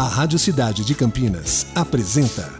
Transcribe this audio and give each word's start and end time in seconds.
A 0.00 0.04
Rádio 0.04 0.38
Cidade 0.38 0.82
de 0.82 0.94
Campinas 0.94 1.66
apresenta. 1.74 2.59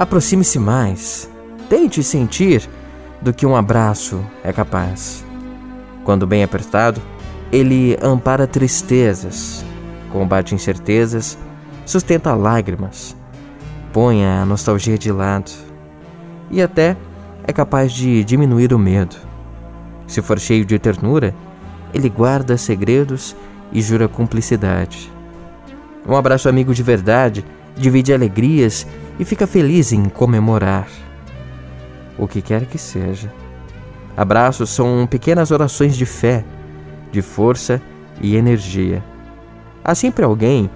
Aproxime-se 0.00 0.58
mais. 0.58 1.30
Tente 1.68 2.02
sentir 2.02 2.66
do 3.20 3.34
que 3.34 3.44
um 3.44 3.54
abraço 3.54 4.24
é 4.42 4.50
capaz. 4.50 5.22
Quando 6.04 6.26
bem 6.26 6.42
apertado, 6.42 7.02
ele 7.52 7.98
ampara 8.00 8.46
tristezas, 8.46 9.62
combate 10.10 10.54
incertezas, 10.54 11.36
sustenta 11.84 12.32
lágrimas, 12.32 13.14
põe 13.92 14.24
a 14.24 14.46
nostalgia 14.46 14.96
de 14.96 15.12
lado 15.12 15.52
e 16.50 16.62
até 16.62 16.96
é 17.46 17.52
capaz 17.52 17.92
de 17.92 18.24
diminuir 18.24 18.72
o 18.72 18.78
medo. 18.78 19.16
Se 20.06 20.22
for 20.22 20.40
cheio 20.40 20.64
de 20.64 20.78
ternura, 20.78 21.34
ele 21.92 22.08
guarda 22.08 22.56
segredos 22.56 23.36
e 23.70 23.82
jura 23.82 24.08
cumplicidade. 24.08 25.12
Um 26.08 26.16
abraço 26.16 26.48
amigo 26.48 26.72
de 26.72 26.82
verdade 26.82 27.44
divide 27.76 28.14
alegrias 28.14 28.86
e 29.20 29.24
fica 29.24 29.46
feliz 29.46 29.92
em 29.92 30.06
comemorar. 30.06 30.88
O 32.16 32.26
que 32.26 32.40
quer 32.40 32.64
que 32.64 32.78
seja. 32.78 33.30
Abraços 34.16 34.70
são 34.70 35.06
pequenas 35.06 35.50
orações 35.50 35.94
de 35.94 36.06
fé, 36.06 36.42
de 37.12 37.20
força 37.20 37.82
e 38.18 38.34
energia. 38.34 39.04
Há 39.84 39.94
sempre 39.94 40.24
alguém 40.24 40.70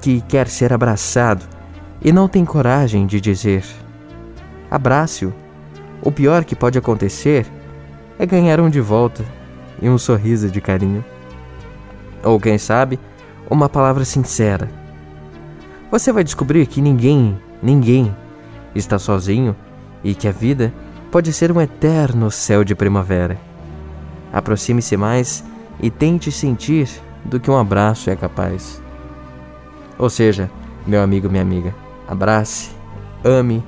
que 0.00 0.22
quer 0.22 0.48
ser 0.48 0.72
abraçado 0.72 1.44
e 2.00 2.10
não 2.12 2.28
tem 2.28 2.46
coragem 2.46 3.06
de 3.06 3.20
dizer: 3.20 3.62
abrace-o. 4.70 5.32
O 6.02 6.10
pior 6.10 6.44
que 6.44 6.56
pode 6.56 6.78
acontecer 6.78 7.46
é 8.18 8.24
ganhar 8.24 8.58
um 8.58 8.70
de 8.70 8.80
volta 8.80 9.22
e 9.80 9.88
um 9.88 9.98
sorriso 9.98 10.50
de 10.50 10.60
carinho. 10.60 11.04
Ou 12.24 12.40
quem 12.40 12.56
sabe, 12.56 12.98
uma 13.50 13.68
palavra 13.68 14.04
sincera. 14.04 14.68
Você 15.90 16.10
vai 16.10 16.24
descobrir 16.24 16.66
que 16.66 16.80
ninguém, 16.80 17.38
ninguém 17.62 18.14
está 18.74 18.98
sozinho 18.98 19.54
e 20.02 20.14
que 20.14 20.26
a 20.26 20.32
vida 20.32 20.72
pode 21.10 21.32
ser 21.32 21.52
um 21.52 21.60
eterno 21.60 22.30
céu 22.30 22.64
de 22.64 22.74
primavera. 22.74 23.38
Aproxime-se 24.32 24.96
mais 24.96 25.44
e 25.80 25.90
tente 25.90 26.32
sentir 26.32 26.88
do 27.24 27.38
que 27.38 27.50
um 27.50 27.56
abraço 27.56 28.10
é 28.10 28.16
capaz. 28.16 28.82
Ou 29.98 30.10
seja, 30.10 30.50
meu 30.86 31.02
amigo, 31.02 31.28
minha 31.28 31.42
amiga, 31.42 31.74
abrace, 32.08 32.70
ame, 33.24 33.62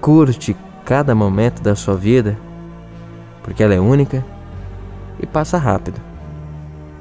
curte 0.00 0.56
cada 0.84 1.14
momento 1.14 1.62
da 1.62 1.74
sua 1.74 1.96
vida, 1.96 2.38
porque 3.42 3.62
ela 3.62 3.74
é 3.74 3.80
única 3.80 4.24
e 5.18 5.26
passa 5.26 5.58
rápido. 5.58 6.00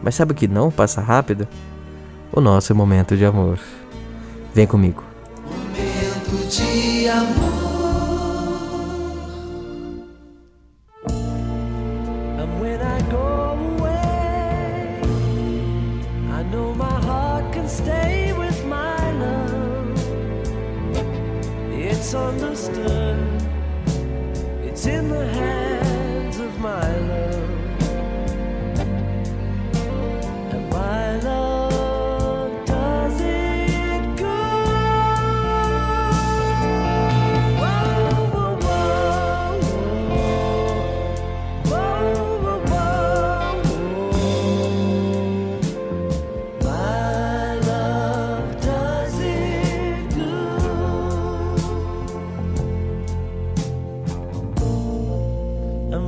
Mas 0.01 0.15
sabe 0.15 0.31
o 0.31 0.35
que 0.35 0.47
não 0.47 0.71
passa 0.71 1.01
rápido? 1.01 1.47
O 2.31 2.41
nosso 2.41 2.73
momento 2.73 3.15
de 3.15 3.25
amor. 3.25 3.59
Vem 4.53 4.65
comigo. 4.65 5.12
De 6.33 7.07
amor. 7.09 7.93
And 12.41 12.59
when 12.59 12.81
I 12.81 12.99
go 13.11 13.27
away, 13.77 14.99
I 16.31 16.43
know 16.51 16.73
my 16.73 16.99
heart 17.01 17.53
can 17.53 17.69
stay 17.69 18.33
with 18.33 18.65
my 18.65 19.11
love. 19.11 19.99
It's 21.71 22.13
understood, 22.15 23.42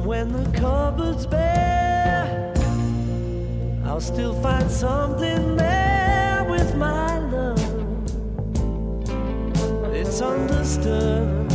when 0.06 0.32
the 0.32 0.60
cupboard's 0.60 1.26
bare, 1.26 2.54
I'll 3.86 4.00
still 4.00 4.40
find 4.40 4.70
something 4.70 5.58
there 5.58 6.46
with 6.48 6.76
my 6.76 7.18
love. 7.18 7.60
It's 9.96 10.22
understood. 10.22 11.55